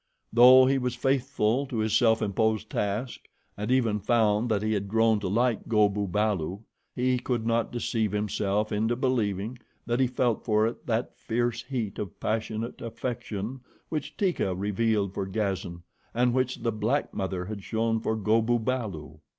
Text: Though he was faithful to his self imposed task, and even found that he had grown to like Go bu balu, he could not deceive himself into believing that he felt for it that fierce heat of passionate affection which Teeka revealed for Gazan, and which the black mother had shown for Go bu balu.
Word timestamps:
Though 0.33 0.65
he 0.65 0.79
was 0.79 0.95
faithful 0.95 1.67
to 1.67 1.77
his 1.77 1.95
self 1.95 2.23
imposed 2.23 2.71
task, 2.71 3.19
and 3.55 3.69
even 3.69 3.99
found 3.99 4.49
that 4.49 4.63
he 4.63 4.73
had 4.73 4.87
grown 4.87 5.19
to 5.19 5.27
like 5.27 5.67
Go 5.67 5.87
bu 5.89 6.07
balu, 6.07 6.61
he 6.95 7.19
could 7.19 7.45
not 7.45 7.71
deceive 7.71 8.11
himself 8.11 8.71
into 8.71 8.95
believing 8.95 9.59
that 9.85 9.99
he 9.99 10.07
felt 10.07 10.43
for 10.43 10.65
it 10.65 10.87
that 10.87 11.15
fierce 11.15 11.61
heat 11.61 11.99
of 11.99 12.19
passionate 12.19 12.81
affection 12.81 13.59
which 13.89 14.17
Teeka 14.17 14.55
revealed 14.55 15.13
for 15.13 15.27
Gazan, 15.27 15.83
and 16.15 16.33
which 16.33 16.63
the 16.63 16.71
black 16.71 17.13
mother 17.13 17.45
had 17.45 17.63
shown 17.63 17.99
for 17.99 18.15
Go 18.15 18.41
bu 18.41 18.57
balu. 18.57 19.19